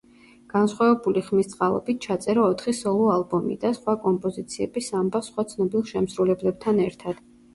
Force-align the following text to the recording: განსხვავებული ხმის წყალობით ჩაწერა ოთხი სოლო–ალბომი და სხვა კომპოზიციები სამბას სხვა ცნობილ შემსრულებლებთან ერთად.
განსხვავებული 0.51 1.21
ხმის 1.25 1.49
წყალობით 1.51 1.99
ჩაწერა 2.05 2.45
ოთხი 2.53 2.71
სოლო–ალბომი 2.77 3.57
და 3.65 3.71
სხვა 3.79 3.95
კომპოზიციები 4.07 4.85
სამბას 4.87 5.31
სხვა 5.33 5.45
ცნობილ 5.53 5.87
შემსრულებლებთან 5.93 6.85
ერთად. 6.87 7.25